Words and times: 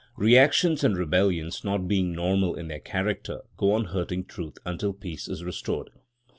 Reactions 0.17 0.83
and 0.83 0.97
rebellions, 0.97 1.63
not 1.63 1.87
being 1.87 2.11
normal 2.11 2.55
in 2.55 2.69
their 2.69 2.79
character, 2.79 3.41
go 3.55 3.73
on 3.73 3.85
hurting 3.85 4.25
truth 4.25 4.57
until 4.65 4.93
peace 4.93 5.27
is 5.29 5.43
restored. 5.43 5.91